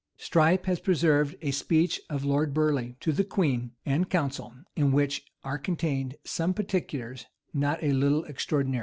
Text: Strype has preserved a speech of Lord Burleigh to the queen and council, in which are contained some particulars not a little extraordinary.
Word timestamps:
Strype 0.17 0.65
has 0.65 0.79
preserved 0.79 1.35
a 1.43 1.51
speech 1.51 2.01
of 2.09 2.25
Lord 2.25 2.55
Burleigh 2.55 2.95
to 3.01 3.11
the 3.11 3.23
queen 3.23 3.73
and 3.85 4.09
council, 4.09 4.51
in 4.75 4.91
which 4.91 5.23
are 5.43 5.59
contained 5.59 6.15
some 6.23 6.55
particulars 6.55 7.27
not 7.53 7.83
a 7.83 7.93
little 7.93 8.23
extraordinary. 8.23 8.79